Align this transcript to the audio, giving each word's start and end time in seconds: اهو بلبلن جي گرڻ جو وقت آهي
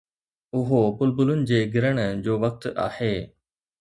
اهو 0.59 0.79
بلبلن 1.01 1.41
جي 1.51 1.59
گرڻ 1.75 1.97
جو 2.29 2.33
وقت 2.45 2.67
آهي 2.89 3.13